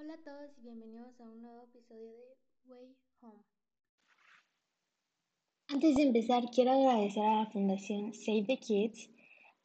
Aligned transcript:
Hola 0.00 0.14
a 0.14 0.22
todos 0.22 0.56
y 0.58 0.60
bienvenidos 0.62 1.20
a 1.20 1.24
un 1.24 1.42
nuevo 1.42 1.64
episodio 1.64 2.12
de 2.12 2.36
Way 2.66 2.96
Home. 3.20 3.42
Antes 5.66 5.96
de 5.96 6.02
empezar, 6.04 6.44
quiero 6.54 6.70
agradecer 6.70 7.24
a 7.24 7.42
la 7.42 7.50
Fundación 7.50 8.14
Save 8.14 8.44
the 8.46 8.58
Kids, 8.58 9.10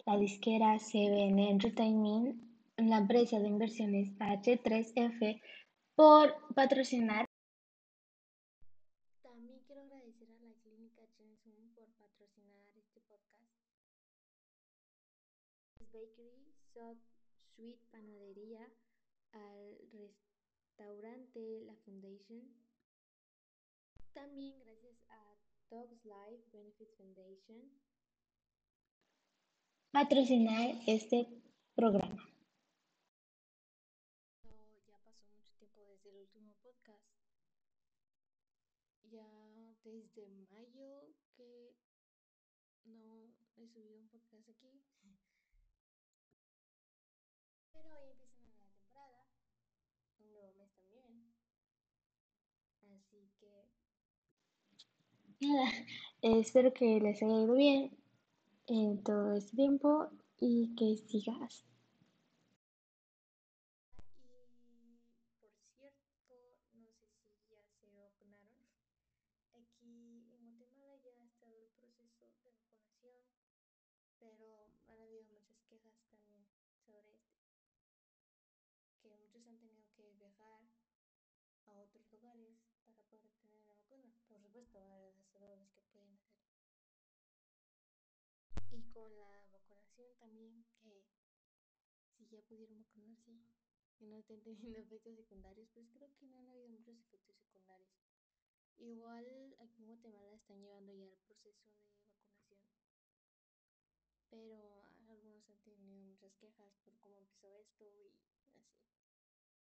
la 0.08 0.18
disquera 0.18 0.80
CBN 0.80 1.52
Entertainment, 1.52 2.44
la 2.78 2.98
empresa 2.98 3.40
de 3.40 3.48
inversiones 3.48 4.10
H3F 4.18 5.40
por 5.94 6.34
patrocinar. 6.56 7.28
También 9.22 9.60
quiero 9.68 9.82
agradecer 9.84 10.30
a 10.32 10.42
la 10.42 10.54
clínica 10.64 11.04
Chensung 11.16 11.76
por 11.76 11.88
patrocinar 11.94 12.66
este 12.76 13.02
podcast. 13.02 13.52
Bakery, 15.94 16.56
Sock, 16.74 16.98
Sweet 17.56 17.78
Panadería, 17.92 18.68
al 19.34 19.78
restaurante 19.92 21.62
La 21.66 21.76
Foundation. 21.86 22.56
También 24.14 24.60
gracias 24.60 24.96
a 25.10 25.36
Dogs 25.70 26.06
Life 26.06 26.44
Benefits 26.52 26.96
Foundation. 26.98 27.72
Patrocinar 29.92 30.82
este 30.88 31.28
programa. 31.76 32.30
Ya 34.88 34.98
pasó 35.04 35.26
mucho 35.28 35.54
tiempo 35.58 35.82
desde 35.82 36.10
el 36.10 36.18
último 36.18 36.54
podcast. 36.62 37.06
Ya 39.04 39.44
desde 39.84 40.28
mayo 40.50 41.14
que 41.36 41.76
no 42.86 43.34
he 43.56 43.68
subido 43.68 44.00
un 44.00 44.08
podcast 44.10 44.50
aquí. 44.50 44.84
Pero 47.72 47.90
hoy 47.98 48.10
empieza 48.12 48.40
una 48.42 48.52
nueva 48.54 48.70
temporada, 48.72 49.28
un 50.20 50.34
nuevo 50.34 50.54
mes 50.54 50.72
también. 50.76 51.34
Así 53.14 53.30
que 53.40 53.48
Nada, 55.48 55.70
eh, 56.22 56.40
espero 56.40 56.74
que 56.74 57.00
les 57.00 57.22
haya 57.22 57.44
ido 57.44 57.54
bien 57.54 57.96
en 58.68 59.04
todo 59.04 59.34
este 59.34 59.56
tiempo 59.56 60.10
y 60.40 60.74
que 60.76 60.98
sigas. 60.98 61.64
Y 64.98 65.38
por 65.38 65.52
cierto, 65.78 66.34
no 66.74 66.92
sé 66.92 67.10
si 67.12 67.30
ya 67.50 67.64
se 67.80 67.92
vacunaron. 67.92 68.66
Aquí 69.52 70.26
en 70.34 70.58
Guatemala 70.58 70.96
ya 71.04 71.12
ha 71.22 71.26
estado 71.28 71.62
el 71.62 71.70
proceso 71.76 72.24
de 72.24 72.42
vacunación, 72.44 73.26
pero 74.20 74.72
han 74.88 75.02
habido 75.02 75.24
muchas 75.26 75.62
quejas 75.70 75.94
también 76.08 76.48
sobre 76.86 77.14
este. 77.20 77.44
Que 79.02 79.10
muchos 79.12 79.46
han 79.46 79.60
tenido 79.60 79.84
que 79.96 80.12
viajar 80.14 80.62
a 81.68 81.78
otros 81.78 82.10
lugares 82.12 82.56
para 82.86 83.04
poder 83.10 83.26
obtener 83.26 83.62
la 83.68 83.76
vacuna. 83.76 84.14
Y 88.72 88.82
con 88.90 89.16
la 89.16 89.48
vacunación 89.52 90.16
también, 90.18 90.66
que 90.82 91.06
si 92.18 92.28
ya 92.28 92.42
pudieron 92.42 92.80
vacunarse 92.80 93.32
y 94.00 94.08
no 94.08 94.18
estén 94.18 94.42
teniendo 94.42 94.80
efectos 94.80 95.16
secundarios, 95.16 95.70
pues 95.74 95.88
creo 95.94 96.10
que 96.18 96.26
no 96.26 96.38
han 96.38 96.48
habido 96.48 96.70
muchos 96.70 96.98
efectos 96.98 97.38
secundarios. 97.38 97.94
Igual 98.78 99.56
aquí 99.60 99.82
en 99.82 99.88
Guatemala 99.88 100.36
están 100.36 100.60
llevando 100.60 100.92
ya 100.92 101.06
el 101.06 101.12
proceso 101.12 101.46
de 101.46 101.76
vacunación, 101.78 102.60
pero 104.32 104.84
algunos 105.08 105.48
han 105.50 105.60
tenido 105.60 106.02
muchas 106.02 106.34
quejas 106.38 106.74
por 106.84 106.98
cómo 106.98 107.20
empezó 107.20 107.54
esto 107.54 107.86
y 107.86 108.10
así. 108.10 108.66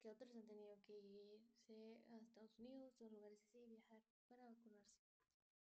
Que 0.03 0.11
otros 0.11 0.35
han 0.35 0.43
tenido 0.43 0.83
que 0.83 0.99
irse 0.99 2.03
a 2.09 2.19
Estados 2.19 2.59
Unidos 2.59 2.93
o 3.01 3.09
lugares 3.09 3.39
así, 3.47 3.65
viajar 3.67 4.03
para 4.27 4.45
vacunarse. 4.47 4.99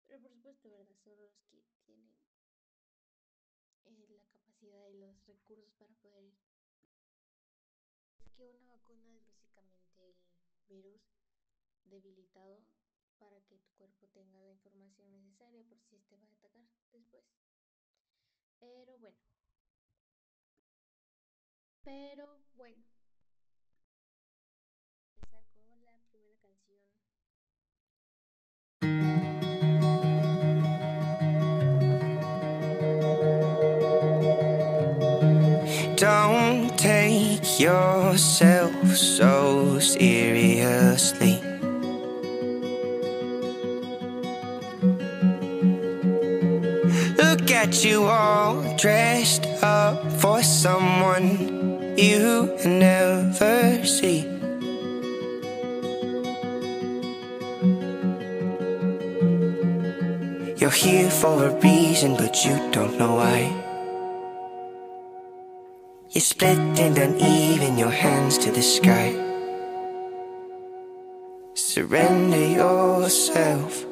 Pero 0.06 0.22
por 0.22 0.32
supuesto, 0.34 0.70
¿verdad? 0.70 0.96
Solo 1.02 1.24
los 1.24 1.34
que 1.50 1.64
tienen 1.86 2.12
eh, 3.86 4.08
la 4.10 4.26
capacidad 4.28 4.90
y 4.90 4.98
los 4.98 5.26
recursos 5.26 5.72
para 5.80 5.94
poder 5.96 6.26
ir. 6.26 6.38
Es 8.26 8.34
que 8.34 8.50
una 8.50 8.68
vacuna 8.68 9.08
es 9.16 9.24
básicamente 9.56 10.04
el 10.04 10.16
virus 10.68 11.02
debilitado 11.86 12.66
para 13.18 13.40
que 13.46 13.58
tu 13.60 13.72
cuerpo 13.78 14.08
tenga 14.10 14.42
la 14.42 14.52
información 14.52 15.10
necesaria 15.12 15.64
por 15.64 15.80
si 15.80 15.96
este 15.96 16.18
va 16.18 16.24
a 16.24 16.26
atacar 16.26 16.52
después. 16.92 17.24
Pero 18.60 18.98
bueno. 19.00 19.18
Pero 21.82 22.42
bueno. 22.56 22.97
Don't 35.98 36.78
take 36.78 37.60
yourself 37.60 38.96
so 38.96 39.80
seriously. 39.80 41.42
Look 47.18 47.50
at 47.50 47.84
you 47.84 48.04
all 48.06 48.78
dressed 48.78 49.48
up 49.64 50.12
for 50.22 50.44
someone 50.44 51.98
you 51.98 52.56
never 52.64 53.84
see. 53.84 54.22
You're 60.58 60.70
here 60.70 61.10
for 61.10 61.46
a 61.46 61.60
reason, 61.60 62.16
but 62.16 62.46
you 62.46 62.56
don't 62.72 63.00
know 63.00 63.16
why. 63.16 63.67
You're 66.10 66.22
split 66.22 66.58
and 66.58 66.98
uneven, 66.98 67.78
your 67.78 67.92
hands 67.92 68.38
to 68.40 68.50
the 68.50 68.62
sky. 68.62 69.12
Surrender 71.54 72.48
yourself. 72.48 73.86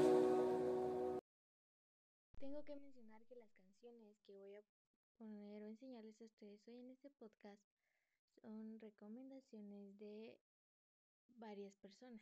Tengo 2.39 2.63
que 2.63 2.75
mencionar 2.75 3.21
que 3.27 3.35
las 3.35 3.51
canciones 3.59 4.17
que 4.25 4.31
voy 4.31 4.55
a 4.55 4.63
poner 5.17 5.61
o 5.63 5.67
enseñarles 5.67 6.15
a 6.21 6.23
ustedes 6.23 6.61
hoy 6.67 6.79
en 6.79 6.91
este 6.91 7.09
podcast 7.19 7.61
son 8.41 8.79
recomendaciones 8.79 9.99
de 9.99 10.37
varias 11.35 11.75
personas. 11.75 12.21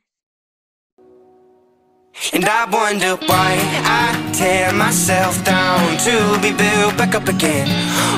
And 2.31 2.45
I 2.45 2.69
wonder 2.69 3.15
why 3.25 3.57
I 3.89 4.31
tear 4.33 4.71
myself 4.71 5.43
down 5.43 5.97
to 6.05 6.39
be 6.41 6.53
built 6.53 6.95
back 6.97 7.15
up 7.15 7.27
again. 7.27 7.67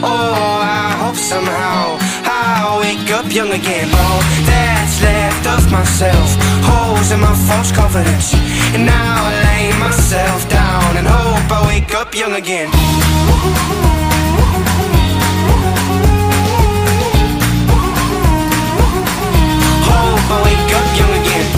Oh, 0.03 0.59
I 0.61 0.91
hope 0.99 1.15
somehow 1.15 1.97
I 2.27 2.77
wake 2.83 3.09
up 3.11 3.31
young 3.31 3.51
again. 3.51 3.87
All 3.95 4.19
that's 4.45 5.01
left 5.01 5.47
of 5.47 5.71
myself, 5.71 6.27
holes 6.67 7.11
in 7.11 7.21
my 7.21 7.33
false 7.47 7.71
confidence. 7.71 8.33
And 8.75 8.85
now 8.85 9.25
I 9.25 9.33
lay 9.47 9.79
myself 9.79 10.49
down 10.49 10.97
and 10.97 11.07
hope 11.07 11.49
I 11.51 11.67
wake 11.67 11.95
up 11.95 12.13
young 12.13 12.33
again. 12.33 12.69
Hope 19.87 20.31
I 20.35 20.43
wake 20.43 20.71
up 20.75 20.99
young 20.99 21.13
again. 21.21 21.54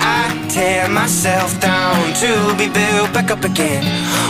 I 0.00 0.48
tear 0.48 0.88
myself 0.88 1.58
down 1.60 2.12
to 2.22 2.54
be 2.56 2.68
built 2.68 3.12
back 3.12 3.30
up 3.30 3.44
again. 3.44 3.84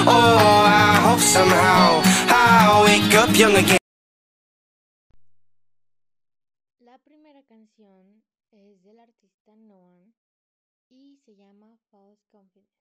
Oh, 0.06 0.64
I 0.66 1.00
hope 1.06 1.20
somehow 1.20 2.02
I 2.28 2.82
wake 2.84 3.14
up 3.14 3.30
young 3.36 3.56
again. 3.56 3.78
La 6.80 6.98
primera 6.98 7.42
canción 7.48 8.22
es 8.52 8.82
del 8.82 8.98
artista 9.00 9.52
Noam 9.56 10.12
y 10.90 11.18
se 11.24 11.34
llama 11.36 11.76
False 11.90 12.22
Confidence. 12.30 12.80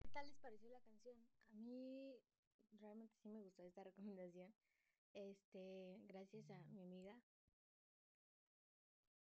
¿Qué 0.00 0.08
tal 0.12 0.26
les 0.26 0.36
pareció 0.38 0.68
la 0.70 0.80
canción? 0.80 1.16
A 1.50 1.54
mí 1.54 2.14
realmente 2.80 3.14
sí 3.22 3.28
me 3.28 3.42
gustó 3.42 3.64
esta 3.64 3.82
recomendación. 3.84 4.54
Este, 5.14 5.98
gracias 6.06 6.50
a 6.50 6.58
mi 6.72 6.80
amiga. 6.82 7.18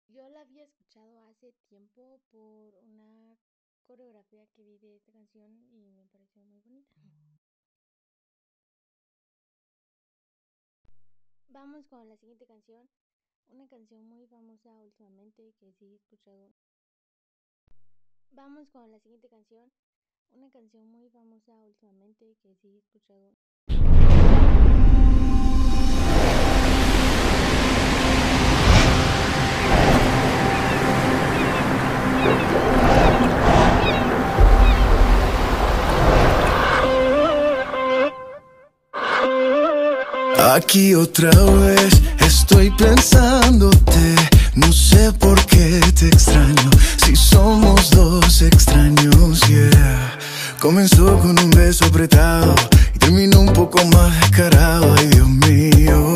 Yo 0.08 0.28
la 0.30 0.42
había 0.42 0.64
escuchado 0.64 1.24
hace 1.30 1.54
tiempo 1.70 2.20
por 2.32 2.76
una 2.76 3.38
coreografía 3.86 4.46
que 4.48 4.64
vi 4.64 4.78
de 4.78 4.96
esta 4.96 5.12
canción 5.12 5.68
y 5.72 5.92
me 5.92 6.08
pareció 6.08 6.44
muy 6.44 6.60
bonita. 6.62 6.96
Vamos 11.54 11.86
con 11.88 12.08
la 12.08 12.16
siguiente 12.16 12.46
canción. 12.46 12.88
Una 13.50 13.68
canción 13.68 14.08
muy 14.08 14.26
famosa 14.28 14.70
últimamente 14.80 15.54
que 15.60 15.74
sí 15.74 15.86
he 15.86 15.96
escuchado. 15.96 16.54
Vamos 18.32 18.70
con 18.70 18.90
la 18.90 19.00
siguiente 19.00 19.28
canción. 19.28 19.70
Una 20.32 20.50
canción 20.50 20.90
muy 20.90 21.10
famosa 21.10 21.54
últimamente 21.66 22.38
que 22.42 22.56
sí 22.56 22.70
he 22.70 22.78
escuchado. 22.78 23.36
Aquí 40.42 40.96
otra 40.96 41.30
vez 41.30 42.02
estoy 42.20 42.72
pensándote, 42.72 44.16
no 44.56 44.74
sé 44.74 45.14
por 45.14 45.40
qué 45.46 45.80
te 45.94 46.08
extraño, 46.08 46.70
si 47.06 47.16
somos 47.16 47.92
dos 47.92 48.42
extraños, 48.42 49.40
yeah. 49.48 50.18
Comenzó 50.60 51.20
con 51.20 51.40
un 51.40 51.52
beso 51.52 51.86
apretado 51.86 52.56
y 52.96 52.98
terminó 52.98 53.42
un 53.42 53.54
poco 53.54 53.86
más 53.86 54.20
descarado, 54.20 54.96
ay 54.98 55.08
Dios 55.10 55.30
mío, 55.30 56.16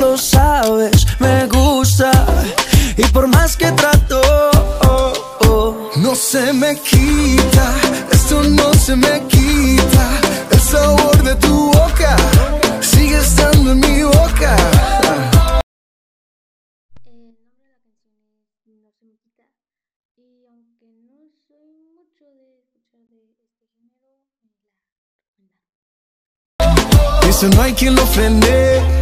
lo 0.00 0.18
sabes, 0.18 1.06
me 1.20 1.46
gusta. 1.46 2.10
Y 2.96 3.04
por 3.12 3.28
más 3.28 3.56
que 3.56 3.70
trato, 3.72 4.20
oh, 4.88 5.12
oh, 5.46 5.90
No 5.96 6.14
se 6.14 6.52
me 6.52 6.74
quita, 6.80 7.74
esto 8.10 8.42
no 8.42 8.74
se 8.74 8.96
me 8.96 9.22
quita, 9.28 10.20
el 10.50 10.60
sabor 10.60 11.22
de 11.22 11.34
tu 11.36 11.66
boca 11.66 12.16
sigue 12.80 13.18
estando 13.18 13.72
en 13.72 13.80
mi 13.80 14.02
boca. 14.02 14.56
Eso 27.28 27.48
no 27.48 27.62
hay 27.62 27.72
quien 27.72 27.94
lo 27.94 28.04
frene, 28.06 29.01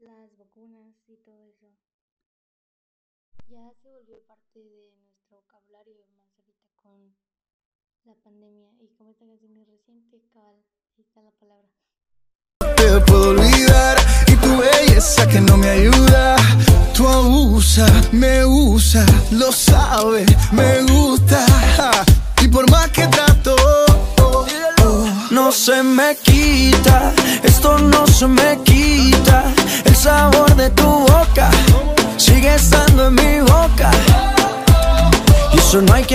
las 0.00 0.36
vacunas 0.38 0.94
y 1.08 1.16
todo 1.16 1.44
eso. 1.44 1.66
Ya 3.48 3.70
se 3.82 3.88
volvió 3.88 4.20
parte 4.26 4.58
de 4.58 4.92
nuestro 5.02 5.38
vocabulario 5.42 6.06
más 6.16 6.26
ahorita 6.38 6.68
con 6.76 7.14
la 8.04 8.14
pandemia 8.14 8.70
y 8.80 8.88
como 8.96 9.10
esta 9.10 9.26
canción 9.26 9.56
es 9.58 9.68
reciente, 9.68 10.22
cabal, 10.32 10.56
ahí 10.96 11.02
está 11.02 11.20
la 11.22 11.32
palabra. 11.32 11.68
te 12.76 13.00
puedo 13.06 13.30
olvidar 13.30 13.98
y 14.26 14.36
tu 14.36 14.56
belleza 14.56 15.28
que 15.28 15.40
no 15.40 15.56
me 15.56 15.68
ayuda. 15.68 16.36
Tú 16.94 17.06
abusas, 17.06 18.12
me 18.12 18.44
usa, 18.44 19.04
lo 19.32 19.52
sabes, 19.52 20.26
me 20.52 20.82
gusta. 20.82 21.44
Y 22.42 22.48
por 22.48 22.70
más 22.70 22.90
que 22.90 23.06
trato, 23.08 23.56
No 25.30 25.52
se 25.52 25.82
me 25.82 26.16
quita, 26.16 27.14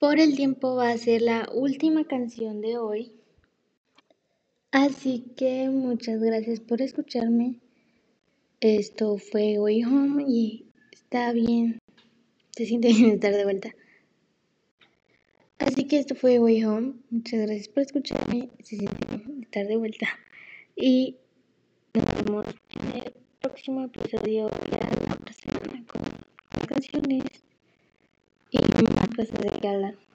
Por 0.00 0.18
el 0.18 0.34
tiempo 0.34 0.76
va 0.76 0.92
a 0.92 0.96
ser 0.96 1.20
la 1.20 1.46
última 1.52 2.06
canción 2.06 2.62
de 2.62 2.78
hoy. 2.78 3.12
Así 4.70 5.26
que 5.36 5.68
muchas 5.68 6.22
gracias 6.22 6.58
por 6.58 6.80
escucharme. 6.80 7.56
Esto 8.60 9.18
fue 9.18 9.58
Way 9.58 9.84
Home 9.84 10.24
y 10.26 10.64
está 10.90 11.32
bien. 11.32 11.80
Se 12.56 12.64
siente 12.64 12.88
bien 12.88 13.10
estar 13.10 13.34
de 13.34 13.44
vuelta. 13.44 13.76
Así 15.58 15.86
que 15.86 15.98
esto 15.98 16.14
fue 16.14 16.38
Way 16.38 16.64
Home. 16.64 16.94
Muchas 17.10 17.40
gracias 17.40 17.68
por 17.68 17.82
escucharme. 17.82 18.48
Se 18.62 18.78
siente 18.78 19.16
bien 19.18 19.42
estar 19.42 19.66
de 19.66 19.76
vuelta. 19.76 20.08
Y 20.76 21.18
nos 21.92 22.24
vemos 22.24 22.46
en 22.70 23.02
el 23.02 23.12
próximo 23.38 23.84
episodio 23.84 24.48
la 24.70 25.12
otra 25.12 25.34
semana 25.34 25.84
con 25.86 26.66
canciones 26.66 27.24
y 28.50 28.58
más 29.20 29.30
cosas 29.30 29.52
de 29.52 29.60
que 29.60 29.68
hablar. 29.68 30.09